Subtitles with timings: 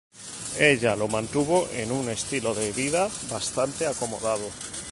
[0.57, 4.49] Ella lo mantuvo en un estilo de vida bastante acomodado.